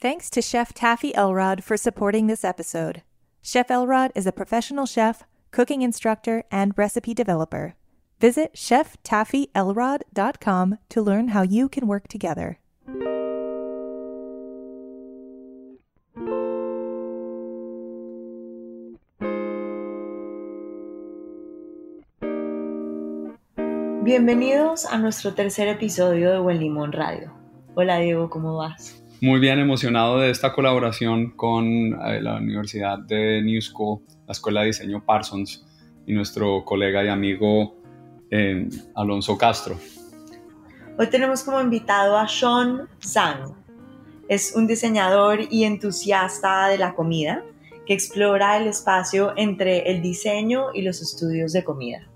Thanks 0.00 0.30
to 0.30 0.40
Chef 0.40 0.72
Taffy 0.72 1.14
Elrod 1.14 1.62
for 1.62 1.76
supporting 1.76 2.26
this 2.26 2.42
episode. 2.42 3.02
Chef 3.42 3.70
Elrod 3.70 4.12
is 4.14 4.26
a 4.26 4.32
professional 4.32 4.86
chef, 4.86 5.24
cooking 5.50 5.82
instructor, 5.82 6.42
and 6.50 6.72
recipe 6.78 7.12
developer. 7.12 7.74
Visit 8.18 8.54
cheftaffyelrod.com 8.54 10.78
to 10.88 11.02
learn 11.02 11.28
how 11.28 11.42
you 11.42 11.68
can 11.68 11.86
work 11.86 12.08
together. 12.08 12.58
Bienvenidos 24.02 24.86
a 24.86 24.96
nuestro 24.96 25.34
tercer 25.34 25.68
episodio 25.68 26.32
de 26.32 26.38
Buen 26.38 26.58
Limón 26.58 26.92
Radio. 26.92 27.30
Hola 27.74 27.98
Diego, 27.98 28.30
¿cómo 28.30 28.56
vas? 28.56 28.99
Muy 29.22 29.38
bien 29.38 29.58
emocionado 29.58 30.18
de 30.18 30.30
esta 30.30 30.54
colaboración 30.54 31.32
con 31.32 31.66
eh, 31.66 32.22
la 32.22 32.36
Universidad 32.36 32.98
de 33.00 33.42
New 33.42 33.60
School, 33.60 34.00
la 34.26 34.32
Escuela 34.32 34.60
de 34.60 34.68
Diseño 34.68 35.04
Parsons 35.04 35.66
y 36.06 36.14
nuestro 36.14 36.64
colega 36.64 37.04
y 37.04 37.08
amigo 37.08 37.76
eh, 38.30 38.66
Alonso 38.94 39.36
Castro. 39.36 39.76
Hoy 40.98 41.06
tenemos 41.08 41.42
como 41.42 41.60
invitado 41.60 42.16
a 42.16 42.26
Sean 42.26 42.88
Zhang. 42.98 43.54
Es 44.26 44.54
un 44.56 44.66
diseñador 44.66 45.40
y 45.50 45.64
entusiasta 45.64 46.68
de 46.68 46.78
la 46.78 46.94
comida 46.94 47.44
que 47.84 47.92
explora 47.92 48.56
el 48.56 48.68
espacio 48.68 49.34
entre 49.36 49.90
el 49.90 50.00
diseño 50.00 50.68
y 50.72 50.80
los 50.80 51.02
estudios 51.02 51.52
de 51.52 51.62
comida. 51.62 52.09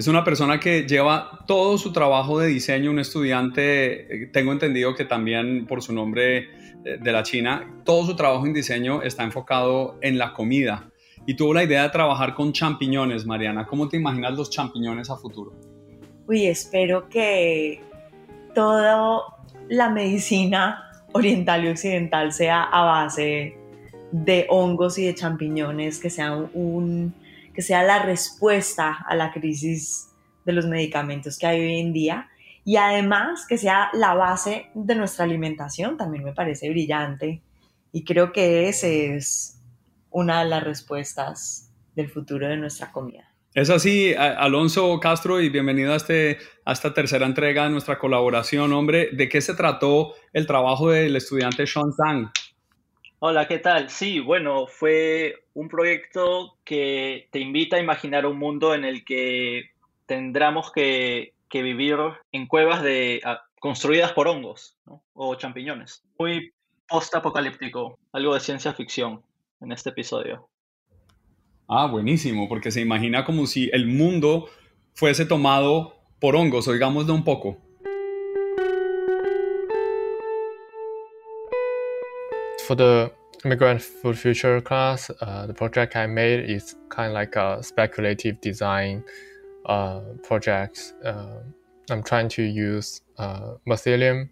Es 0.00 0.08
una 0.08 0.24
persona 0.24 0.58
que 0.58 0.86
lleva 0.88 1.40
todo 1.46 1.76
su 1.76 1.92
trabajo 1.92 2.38
de 2.38 2.46
diseño, 2.46 2.90
un 2.90 3.00
estudiante, 3.00 4.22
eh, 4.22 4.26
tengo 4.32 4.50
entendido 4.50 4.94
que 4.94 5.04
también 5.04 5.66
por 5.66 5.82
su 5.82 5.92
nombre 5.92 6.38
eh, 6.86 6.96
de 6.98 7.12
la 7.12 7.22
China, 7.22 7.70
todo 7.84 8.06
su 8.06 8.16
trabajo 8.16 8.46
en 8.46 8.54
diseño 8.54 9.02
está 9.02 9.24
enfocado 9.24 9.98
en 10.00 10.16
la 10.16 10.32
comida. 10.32 10.90
Y 11.26 11.34
tuvo 11.34 11.52
la 11.52 11.64
idea 11.64 11.82
de 11.82 11.90
trabajar 11.90 12.34
con 12.34 12.54
champiñones, 12.54 13.26
Mariana. 13.26 13.66
¿Cómo 13.66 13.90
te 13.90 13.98
imaginas 13.98 14.32
los 14.32 14.48
champiñones 14.48 15.10
a 15.10 15.16
futuro? 15.16 15.52
Uy, 16.26 16.46
espero 16.46 17.06
que 17.10 17.82
toda 18.54 19.22
la 19.68 19.90
medicina 19.90 20.82
oriental 21.12 21.66
y 21.66 21.68
occidental 21.68 22.32
sea 22.32 22.62
a 22.62 22.84
base 22.84 23.54
de 24.12 24.46
hongos 24.48 24.96
y 24.96 25.04
de 25.04 25.14
champiñones, 25.14 26.00
que 26.00 26.08
sea 26.08 26.32
un 26.32 27.12
que 27.54 27.62
sea 27.62 27.82
la 27.82 28.02
respuesta 28.02 29.04
a 29.06 29.14
la 29.14 29.32
crisis 29.32 30.10
de 30.44 30.52
los 30.52 30.66
medicamentos 30.66 31.38
que 31.38 31.46
hay 31.46 31.60
hoy 31.60 31.80
en 31.80 31.92
día 31.92 32.28
y 32.64 32.76
además 32.76 33.46
que 33.48 33.58
sea 33.58 33.90
la 33.92 34.14
base 34.14 34.70
de 34.74 34.94
nuestra 34.94 35.24
alimentación, 35.24 35.96
también 35.96 36.24
me 36.24 36.32
parece 36.32 36.70
brillante 36.70 37.42
y 37.92 38.04
creo 38.04 38.32
que 38.32 38.68
esa 38.68 38.86
es 38.86 39.60
una 40.10 40.42
de 40.42 40.48
las 40.48 40.64
respuestas 40.64 41.72
del 41.94 42.08
futuro 42.08 42.48
de 42.48 42.56
nuestra 42.56 42.92
comida. 42.92 43.30
Es 43.52 43.68
así, 43.68 44.14
Alonso 44.16 45.00
Castro, 45.00 45.40
y 45.40 45.48
bienvenido 45.48 45.92
a, 45.92 45.96
este, 45.96 46.38
a 46.64 46.72
esta 46.72 46.94
tercera 46.94 47.26
entrega 47.26 47.64
de 47.64 47.70
nuestra 47.70 47.98
colaboración. 47.98 48.72
Hombre, 48.72 49.08
¿de 49.12 49.28
qué 49.28 49.40
se 49.40 49.54
trató 49.54 50.14
el 50.32 50.46
trabajo 50.46 50.90
del 50.90 51.16
estudiante 51.16 51.66
Sean 51.66 51.92
Zhang? 51.92 52.30
Hola, 53.22 53.46
¿qué 53.46 53.58
tal? 53.58 53.90
Sí, 53.90 54.18
bueno, 54.18 54.66
fue 54.66 55.44
un 55.52 55.68
proyecto 55.68 56.56
que 56.64 57.28
te 57.30 57.38
invita 57.38 57.76
a 57.76 57.80
imaginar 57.80 58.24
un 58.24 58.38
mundo 58.38 58.74
en 58.74 58.82
el 58.86 59.04
que 59.04 59.72
tendremos 60.06 60.72
que, 60.72 61.34
vivir 61.52 61.98
en 62.32 62.46
cuevas 62.46 62.82
de, 62.82 63.20
construidas 63.58 64.12
por 64.12 64.26
hongos 64.26 64.78
o 65.12 65.34
champiñones. 65.34 66.02
Muy 66.18 66.54
post-apocalíptico, 66.88 67.98
algo 68.12 68.32
de 68.32 68.40
ciencia 68.40 68.72
ficción 68.72 69.20
en 69.60 69.72
este 69.72 69.90
episodio. 69.90 70.48
Ah, 71.68 71.88
buenísimo, 71.88 72.48
porque 72.48 72.70
se 72.70 72.80
imagina 72.80 73.26
como 73.26 73.46
si 73.46 73.68
el 73.74 73.86
mundo 73.86 74.48
fuese 74.94 75.26
tomado 75.26 75.94
por 76.20 76.36
hongos, 76.36 76.68
oigámoslo 76.68 77.12
un 77.12 77.24
poco. 77.24 77.58
For 82.60 82.74
the 82.74 83.12
immigrant 83.44 83.82
Food 83.82 84.18
Future 84.18 84.60
class, 84.60 85.10
uh, 85.20 85.46
the 85.46 85.54
project 85.54 85.96
I 85.96 86.06
made 86.06 86.48
is 86.48 86.76
kind 86.88 87.08
of 87.08 87.14
like 87.14 87.36
a 87.36 87.62
speculative 87.62 88.40
design 88.40 89.04
uh, 89.66 90.00
project. 90.22 90.94
Uh, 91.04 91.40
I'm 91.90 92.02
trying 92.02 92.28
to 92.30 92.42
use 92.42 93.00
uh, 93.18 93.54
mycelium 93.66 94.30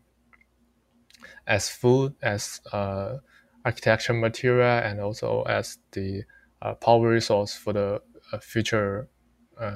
as 1.47 1.69
food, 1.69 2.15
as 2.23 2.61
uh, 2.73 3.17
architecture 3.65 4.15
material, 4.15 4.79
and 4.79 5.01
also 5.01 5.43
as 5.43 5.79
the 5.93 6.23
uh, 6.63 6.75
power 6.75 7.09
resource 7.09 7.55
for 7.55 7.73
the 7.73 8.01
future 8.41 9.09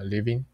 living. 0.04 0.44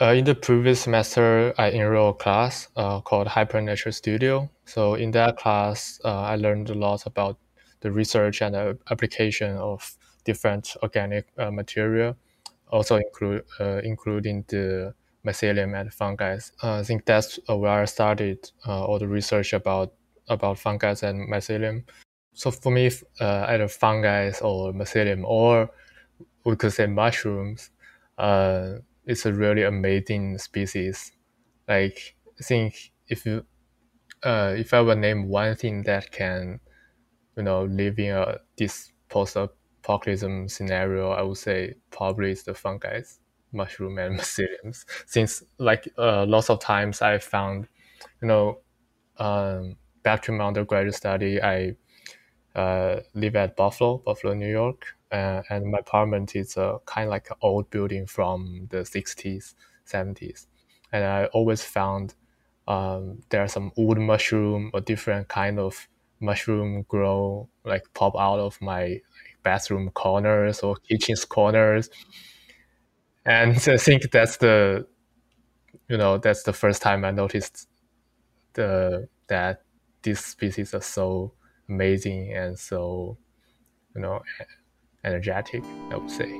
In 0.00 0.24
the 0.24 0.34
previous 0.34 0.80
semester, 0.80 1.52
I 1.58 1.70
enrolled 1.70 2.16
a 2.16 2.18
class 2.18 2.68
called 2.74 3.26
Hyper 3.26 3.60
Nature 3.60 3.92
Studio. 3.92 4.50
So 4.64 4.94
in 4.94 5.10
that 5.12 5.36
class, 5.36 6.00
I 6.04 6.36
learned 6.36 6.70
a 6.70 6.74
lot 6.74 7.06
about 7.06 7.38
the 7.80 7.90
research 7.90 8.42
and 8.42 8.54
the 8.54 8.78
application 8.90 9.56
of 9.56 9.96
different 10.24 10.76
organic 10.82 11.26
uh, 11.38 11.50
material, 11.50 12.16
also 12.68 12.96
include 12.96 13.44
uh, 13.58 13.80
including 13.82 14.44
the 14.48 14.94
mycelium 15.24 15.78
and 15.78 15.92
fungi. 15.92 16.38
Uh, 16.62 16.78
I 16.80 16.82
think 16.82 17.04
that's 17.04 17.38
where 17.46 17.82
I 17.82 17.84
started 17.84 18.50
all 18.66 18.98
the 18.98 19.08
research 19.08 19.52
about 19.52 19.92
about 20.28 20.58
fungi 20.58 20.94
and 21.02 21.28
mycelium. 21.28 21.84
So 22.34 22.50
for 22.50 22.70
me, 22.70 22.90
uh, 23.20 23.46
either 23.48 23.68
fungi 23.68 24.30
or 24.40 24.72
mycelium, 24.72 25.24
or 25.24 25.70
we 26.44 26.56
could 26.56 26.72
say 26.72 26.86
mushrooms, 26.86 27.70
uh, 28.18 28.74
it's 29.10 29.26
a 29.26 29.32
really 29.34 29.64
amazing 29.64 30.38
species. 30.38 31.12
Like 31.68 32.16
I 32.40 32.44
think 32.44 32.92
if 33.08 33.26
you, 33.26 33.46
uh, 34.22 34.54
if 34.56 34.74
I 34.74 34.80
would 34.80 34.98
name 34.98 35.28
one 35.28 35.56
thing 35.56 35.82
that 35.84 36.12
can 36.12 36.60
you 37.36 37.42
know, 37.42 37.64
living 37.64 38.10
a 38.10 38.38
this 38.56 38.92
post-apocalypse 39.08 40.54
scenario, 40.54 41.10
I 41.12 41.22
would 41.22 41.36
say 41.38 41.74
probably 41.90 42.32
it's 42.32 42.42
the 42.44 42.54
fungi, 42.54 43.00
mushroom 43.52 43.98
and 43.98 44.18
myceliums. 44.20 44.84
Since 45.06 45.44
like 45.58 45.88
uh, 45.98 46.26
lots 46.26 46.50
of 46.50 46.60
times 46.60 47.02
I 47.02 47.18
found, 47.18 47.68
you 48.22 48.28
know, 48.28 48.60
um, 49.18 49.76
back 50.02 50.22
to 50.24 50.32
my 50.32 50.46
undergraduate 50.46 50.94
study, 50.96 51.42
I 51.42 51.76
uh, 52.54 53.00
live 53.14 53.36
at 53.36 53.56
Buffalo, 53.56 53.98
Buffalo, 53.98 54.34
New 54.34 54.50
York, 54.50 54.86
uh, 55.12 55.42
and 55.50 55.70
my 55.70 55.78
apartment 55.78 56.36
is 56.36 56.56
a 56.56 56.78
kind 56.86 57.06
of 57.08 57.10
like 57.10 57.30
an 57.30 57.36
old 57.42 57.70
building 57.70 58.06
from 58.06 58.66
the 58.70 58.84
60s, 58.84 59.54
70s, 59.84 60.46
and 60.92 61.04
I 61.04 61.26
always 61.26 61.62
found 61.64 62.14
um, 62.68 63.22
there 63.30 63.42
are 63.42 63.48
some 63.48 63.72
wood 63.76 63.98
mushroom 63.98 64.70
or 64.74 64.80
different 64.80 65.28
kind 65.28 65.58
of 65.58 65.88
mushroom 66.20 66.84
grow 66.88 67.48
like 67.64 67.82
pop 67.94 68.14
out 68.16 68.38
of 68.38 68.60
my 68.60 69.00
bathroom 69.42 69.90
corners 69.90 70.60
or 70.60 70.76
kitchen's 70.76 71.24
corners. 71.24 71.88
And 73.24 73.56
i 73.68 73.76
think 73.76 74.10
that's 74.10 74.36
the 74.38 74.86
you 75.88 75.96
know 75.96 76.18
that's 76.18 76.42
the 76.42 76.52
first 76.52 76.82
time 76.82 77.04
i 77.04 77.10
noticed 77.10 77.68
the 78.54 79.08
that 79.28 79.62
these 80.02 80.20
species 80.24 80.74
are 80.74 80.82
so 80.82 81.32
amazing 81.68 82.34
and 82.34 82.58
so 82.58 83.18
you 83.94 84.02
know 84.02 84.22
energetic 85.04 85.64
i 85.90 85.96
would 85.96 86.10
say 86.10 86.30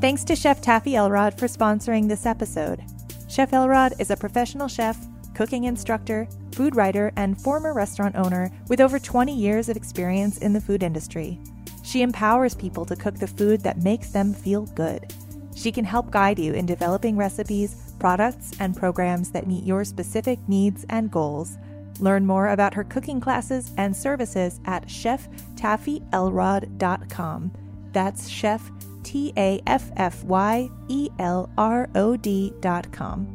Thanks 0.00 0.22
to 0.24 0.36
Chef 0.36 0.60
Taffy 0.60 0.94
Elrod 0.94 1.36
for 1.36 1.48
sponsoring 1.48 2.08
this 2.08 2.24
episode. 2.24 2.84
Chef 3.28 3.52
Elrod 3.52 3.94
is 3.98 4.10
a 4.10 4.16
professional 4.16 4.68
chef, 4.68 4.96
cooking 5.34 5.64
instructor, 5.64 6.28
food 6.52 6.76
writer, 6.76 7.12
and 7.16 7.38
former 7.38 7.74
restaurant 7.74 8.14
owner 8.14 8.50
with 8.68 8.80
over 8.80 8.98
20 8.98 9.34
years 9.36 9.68
of 9.68 9.76
experience 9.76 10.38
in 10.38 10.52
the 10.52 10.60
food 10.60 10.84
industry. 10.84 11.40
She 11.88 12.02
empowers 12.02 12.54
people 12.54 12.84
to 12.84 12.94
cook 12.94 13.14
the 13.14 13.26
food 13.26 13.62
that 13.62 13.82
makes 13.82 14.10
them 14.10 14.34
feel 14.34 14.66
good. 14.66 15.10
She 15.56 15.72
can 15.72 15.86
help 15.86 16.10
guide 16.10 16.38
you 16.38 16.52
in 16.52 16.66
developing 16.66 17.16
recipes, 17.16 17.94
products, 17.98 18.52
and 18.60 18.76
programs 18.76 19.30
that 19.30 19.46
meet 19.46 19.64
your 19.64 19.86
specific 19.86 20.38
needs 20.46 20.84
and 20.90 21.10
goals. 21.10 21.56
Learn 21.98 22.26
more 22.26 22.48
about 22.48 22.74
her 22.74 22.84
cooking 22.84 23.22
classes 23.22 23.72
and 23.78 23.96
services 23.96 24.60
at 24.66 24.86
cheftaffyelrod.com. 24.86 27.52
That's 27.92 28.28
chef 28.28 28.70
T 29.02 29.32
A 29.38 29.62
F 29.66 29.90
F 29.96 30.22
Y 30.24 30.68
E 30.88 31.08
L 31.18 31.48
R 31.56 31.88
O 31.94 32.18
D 32.18 32.52
dot 32.60 32.92
com. 32.92 33.26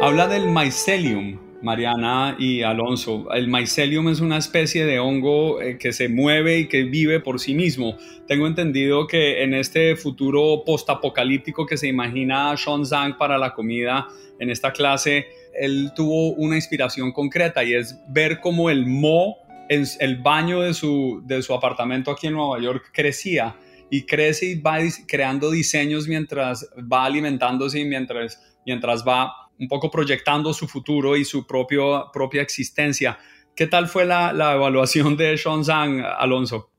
Habla 0.00 0.28
del 0.28 0.46
mycelium, 0.46 1.40
Mariana 1.62 2.36
y 2.38 2.62
Alonso. 2.62 3.32
El 3.32 3.48
mycelium 3.48 4.08
es 4.08 4.20
una 4.20 4.36
especie 4.36 4.84
de 4.84 4.98
hongo 4.98 5.62
eh, 5.62 5.78
que 5.78 5.92
se 5.92 6.08
mueve 6.08 6.58
y 6.58 6.68
que 6.68 6.82
vive 6.84 7.20
por 7.20 7.40
sí 7.40 7.54
mismo. 7.54 7.96
Tengo 8.26 8.46
entendido 8.46 9.06
que 9.06 9.42
en 9.42 9.54
este 9.54 9.96
futuro 9.96 10.62
postapocalíptico 10.66 11.64
que 11.66 11.76
se 11.76 11.88
imagina 11.88 12.56
Sean 12.56 12.84
Zhang 12.84 13.16
para 13.16 13.38
la 13.38 13.54
comida 13.54 14.08
en 14.38 14.50
esta 14.50 14.72
clase, 14.72 15.26
él 15.54 15.92
tuvo 15.94 16.32
una 16.34 16.56
inspiración 16.56 17.12
concreta 17.12 17.62
y 17.62 17.74
es 17.74 18.00
ver 18.08 18.40
cómo 18.40 18.68
el 18.68 18.86
mo 18.86 19.36
el 19.68 20.16
baño 20.18 20.60
de 20.60 20.74
su, 20.74 21.22
de 21.24 21.42
su 21.42 21.54
apartamento 21.54 22.10
aquí 22.10 22.26
en 22.26 22.34
Nueva 22.34 22.60
York 22.60 22.90
crecía 22.92 23.56
y 23.90 24.02
crece 24.02 24.46
y 24.46 24.60
va 24.60 24.78
creando 25.06 25.50
diseños 25.50 26.08
mientras 26.08 26.68
va 26.80 27.04
alimentándose 27.04 27.80
y 27.80 27.84
mientras, 27.84 28.40
mientras 28.66 29.06
va 29.06 29.41
un 29.62 29.68
poco 29.68 29.90
proyectando 29.90 30.52
su 30.52 30.66
futuro 30.66 31.16
y 31.16 31.24
su 31.24 31.46
propio, 31.46 32.10
propia 32.12 32.42
existencia. 32.42 33.18
¿Qué 33.54 33.68
tal 33.68 33.86
fue 33.86 34.04
la, 34.04 34.32
la 34.32 34.54
evaluación 34.54 35.16
de 35.16 35.38
Sean 35.38 35.64
Zhang, 35.64 36.04
Alonso? 36.04 36.70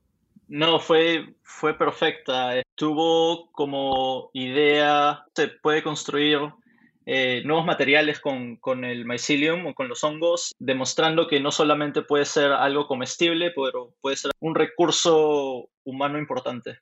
No, 0.48 0.78
fue, 0.78 1.34
fue 1.42 1.72
perfecta. 1.78 2.60
Tuvo 2.74 3.50
como 3.52 4.30
idea, 4.34 5.24
se 5.34 5.48
puede 5.48 5.82
construir 5.82 6.40
eh, 7.06 7.42
nuevos 7.44 7.64
materiales 7.64 8.20
con, 8.20 8.56
con, 8.56 8.84
el 8.84 9.06
mycelium 9.06 9.66
o 9.66 9.74
con 9.74 9.88
los 9.88 10.04
hongos, 10.04 10.52
demostrando 10.58 11.26
que 11.26 11.40
no 11.40 11.50
solamente 11.50 12.02
puede 12.02 12.26
ser 12.26 12.52
algo 12.52 12.86
comestible, 12.86 13.52
pero 13.54 13.94
puede 14.02 14.16
ser 14.16 14.32
un 14.40 14.54
recurso 14.54 15.68
humano 15.84 16.18
importante. 16.18 16.80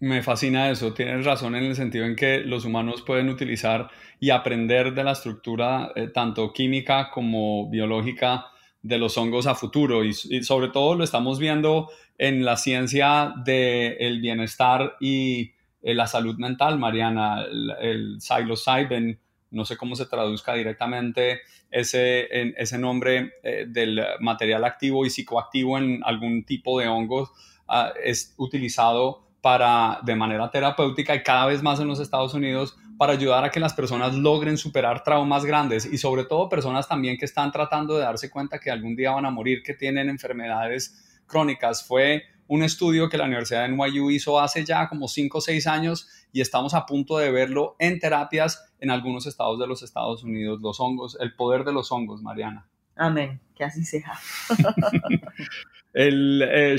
Me 0.00 0.22
fascina 0.22 0.70
eso, 0.70 0.94
tienes 0.94 1.26
razón 1.26 1.54
en 1.54 1.64
el 1.64 1.76
sentido 1.76 2.06
en 2.06 2.16
que 2.16 2.38
los 2.40 2.64
humanos 2.64 3.02
pueden 3.02 3.28
utilizar 3.28 3.90
y 4.18 4.30
aprender 4.30 4.94
de 4.94 5.04
la 5.04 5.12
estructura 5.12 5.92
eh, 5.94 6.08
tanto 6.08 6.54
química 6.54 7.10
como 7.10 7.68
biológica 7.68 8.46
de 8.80 8.98
los 8.98 9.18
hongos 9.18 9.46
a 9.46 9.54
futuro. 9.54 10.02
Y, 10.02 10.14
sobre 10.14 10.68
todo 10.68 10.94
lo 10.94 11.04
estamos 11.04 11.38
viendo 11.38 11.90
en 12.16 12.46
la 12.46 12.56
ciencia 12.56 13.34
del 13.44 14.22
bienestar 14.22 14.96
y 15.00 15.52
eh, 15.82 15.94
la 15.94 16.06
salud 16.06 16.36
mental, 16.38 16.78
Mariana, 16.78 17.42
el, 17.42 17.70
el 17.80 18.20
psilocybin, 18.22 19.18
no 19.50 19.66
sé 19.66 19.76
cómo 19.76 19.96
se 19.96 20.06
traduzca 20.06 20.54
directamente 20.54 21.40
ese, 21.70 22.28
ese 22.56 22.78
nombre 22.78 23.34
eh, 23.42 23.66
del 23.68 24.00
material 24.20 24.64
activo 24.64 25.04
y 25.04 25.10
psicoactivo 25.10 25.76
en 25.76 26.00
algún 26.04 26.44
tipo 26.44 26.80
de 26.80 26.88
hongos, 26.88 27.30
ah, 27.68 27.92
es 28.02 28.34
utilizado 28.38 29.29
para, 29.40 30.00
de 30.02 30.14
manera 30.14 30.50
terapéutica 30.50 31.14
y 31.14 31.22
cada 31.22 31.46
vez 31.46 31.62
más 31.62 31.80
en 31.80 31.88
los 31.88 32.00
Estados 32.00 32.34
Unidos 32.34 32.76
para 32.98 33.14
ayudar 33.14 33.44
a 33.44 33.50
que 33.50 33.60
las 33.60 33.72
personas 33.72 34.14
logren 34.14 34.58
superar 34.58 35.02
traumas 35.02 35.44
grandes 35.44 35.86
y 35.86 35.96
sobre 35.96 36.24
todo 36.24 36.50
personas 36.50 36.86
también 36.86 37.16
que 37.16 37.24
están 37.24 37.50
tratando 37.50 37.96
de 37.96 38.02
darse 38.02 38.28
cuenta 38.28 38.58
que 38.58 38.70
algún 38.70 38.94
día 38.94 39.12
van 39.12 39.24
a 39.24 39.30
morir, 39.30 39.62
que 39.62 39.72
tienen 39.72 40.10
enfermedades 40.10 41.22
crónicas. 41.26 41.86
Fue 41.86 42.24
un 42.46 42.62
estudio 42.62 43.08
que 43.08 43.16
la 43.16 43.24
Universidad 43.24 43.62
de 43.62 43.68
NYU 43.68 44.10
hizo 44.10 44.38
hace 44.38 44.64
ya 44.64 44.88
como 44.88 45.08
5 45.08 45.38
o 45.38 45.40
6 45.40 45.66
años 45.66 46.08
y 46.32 46.40
estamos 46.40 46.74
a 46.74 46.84
punto 46.84 47.16
de 47.16 47.30
verlo 47.30 47.76
en 47.78 47.98
terapias 47.98 48.70
en 48.80 48.90
algunos 48.90 49.26
estados 49.26 49.58
de 49.58 49.66
los 49.66 49.82
Estados 49.82 50.22
Unidos, 50.22 50.60
los 50.60 50.78
hongos, 50.80 51.16
el 51.20 51.34
poder 51.34 51.64
de 51.64 51.72
los 51.72 51.90
hongos, 51.92 52.22
Mariana. 52.22 52.68
Amén, 52.96 53.40
que 53.54 53.64
así 53.64 53.84
sea. 53.84 54.18
El 55.92 56.42
eh, 56.42 56.76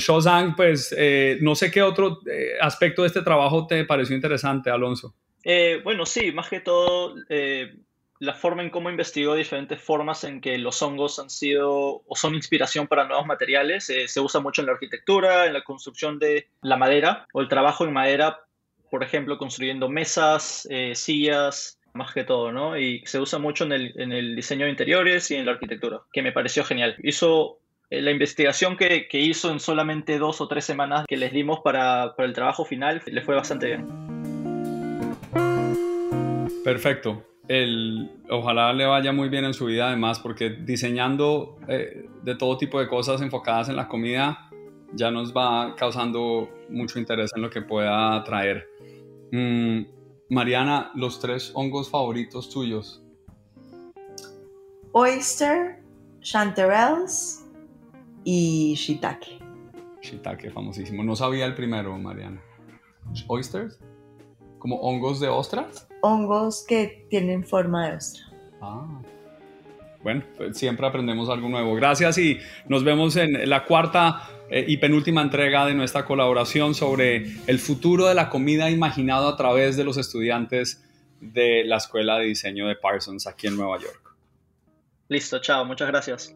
pues 0.55 0.95
eh, 0.97 1.37
no 1.41 1.55
sé 1.55 1.69
qué 1.69 1.81
otro 1.81 2.19
eh, 2.31 2.53
aspecto 2.61 3.01
de 3.01 3.09
este 3.09 3.21
trabajo 3.21 3.67
te 3.67 3.83
pareció 3.85 4.15
interesante, 4.15 4.69
Alonso. 4.69 5.13
Eh, 5.43 5.81
bueno, 5.83 6.05
sí, 6.05 6.31
más 6.31 6.49
que 6.49 6.59
todo 6.61 7.15
la 8.19 8.35
forma 8.35 8.61
en 8.61 8.69
cómo 8.69 8.91
investigó 8.91 9.33
diferentes 9.33 9.81
formas 9.81 10.23
en 10.23 10.41
que 10.41 10.59
los 10.59 10.79
hongos 10.83 11.17
han 11.17 11.31
sido 11.31 12.03
o 12.05 12.15
son 12.15 12.35
inspiración 12.35 12.85
para 12.85 13.07
nuevos 13.07 13.25
materiales. 13.25 13.85
se 13.85 14.19
usa 14.19 14.39
mucho 14.39 14.61
en 14.61 14.67
la 14.67 14.73
arquitectura, 14.73 15.47
en 15.47 15.53
la 15.53 15.63
construcción 15.63 16.19
de 16.19 16.47
la 16.61 16.77
madera 16.77 17.25
o 17.33 17.41
el 17.41 17.47
trabajo 17.47 17.83
en 17.83 17.93
madera, 17.93 18.41
por 18.91 19.03
ejemplo, 19.03 19.39
construyendo 19.39 19.89
mesas, 19.89 20.67
sillas, 20.93 21.79
más 21.93 22.13
que 22.13 22.23
todo, 22.23 22.51
¿no? 22.51 22.77
Y 22.77 23.01
se 23.05 23.19
usa 23.19 23.39
mucho 23.39 23.63
en 23.65 23.71
el, 23.71 23.93
en 23.99 24.11
el 24.11 24.35
diseño 24.35 24.65
de 24.65 24.71
interiores 24.71 25.29
y 25.31 25.35
en 25.35 25.45
la 25.45 25.53
arquitectura, 25.53 26.01
que 26.13 26.21
me 26.21 26.31
pareció 26.31 26.63
genial. 26.63 26.95
Hizo 27.03 27.60
la 27.91 28.11
investigación 28.11 28.77
que, 28.77 29.07
hizo 29.11 29.51
en 29.51 29.59
solamente 29.59 30.17
dos 30.17 30.39
o 30.39 30.47
tres 30.47 30.63
semanas 30.63 31.05
que 31.07 31.17
les 31.17 31.33
dimos 31.33 31.59
para, 31.59 32.15
el 32.17 32.33
trabajo 32.33 32.63
final 32.63 33.01
le 33.05 33.21
fue 33.21 33.35
bastante 33.35 33.65
bien. 33.67 33.85
Perfecto. 36.63 37.25
El, 37.49 38.09
ojalá 38.29 38.71
le 38.71 38.85
vaya 38.85 39.11
muy 39.11 39.27
bien 39.27 39.43
en 39.43 39.53
su 39.53 39.65
vida 39.65 39.87
además, 39.87 40.19
porque 40.19 40.51
diseñando 40.51 41.57
eh, 41.67 42.07
de 42.23 42.35
todo 42.35 42.57
tipo 42.57 42.79
de 42.79 42.87
cosas 42.87 43.21
enfocadas 43.21 43.67
en 43.67 43.75
la 43.75 43.89
comida 43.89 44.47
ya 44.93 45.11
nos 45.11 45.35
va 45.35 45.75
causando 45.75 46.49
mucho 46.69 46.97
interés 46.97 47.31
en 47.35 47.41
lo 47.41 47.49
que 47.49 47.61
pueda 47.61 48.23
traer. 48.23 48.67
Mm, 49.31 49.81
Mariana, 50.29 50.91
los 50.95 51.19
tres 51.19 51.51
hongos 51.55 51.89
favoritos 51.89 52.49
tuyos. 52.49 53.03
Oyster, 54.93 55.81
chanterelles 56.21 57.40
y 58.23 58.75
shiitake. 58.75 59.39
Shiitake, 60.01 60.51
famosísimo. 60.51 61.03
No 61.03 61.15
sabía 61.15 61.45
el 61.45 61.55
primero, 61.55 61.97
Mariana. 61.97 62.41
¿Oysters? 63.27 63.79
¿Como 64.59 64.77
hongos 64.77 65.19
de 65.19 65.27
ostras? 65.27 65.87
Hongos 66.01 66.65
que 66.67 67.05
tienen 67.09 67.43
forma 67.43 67.89
de 67.89 67.95
ostra. 67.95 68.23
Ah. 68.61 69.01
Bueno, 70.03 70.23
pues 70.37 70.57
siempre 70.57 70.87
aprendemos 70.87 71.29
algo 71.29 71.47
nuevo. 71.49 71.75
Gracias 71.75 72.17
y 72.17 72.39
nos 72.67 72.83
vemos 72.83 73.15
en 73.15 73.47
la 73.49 73.65
cuarta 73.65 74.29
eh, 74.49 74.65
y 74.67 74.77
penúltima 74.77 75.21
entrega 75.21 75.65
de 75.65 75.73
nuestra 75.73 76.05
colaboración 76.05 76.73
sobre 76.73 77.25
el 77.47 77.59
futuro 77.59 78.07
de 78.07 78.15
la 78.15 78.29
comida 78.29 78.69
imaginado 78.69 79.27
a 79.27 79.37
través 79.37 79.77
de 79.77 79.83
los 79.83 79.97
estudiantes 79.97 80.83
de 81.19 81.63
la 81.65 81.77
Escuela 81.77 82.17
de 82.17 82.25
Diseño 82.25 82.67
de 82.67 82.75
Parsons 82.75 83.27
aquí 83.27 83.47
en 83.47 83.55
Nueva 83.55 83.79
York. 83.79 84.15
Listo, 85.07 85.39
chao, 85.39 85.65
muchas 85.65 85.87
gracias. 85.87 86.35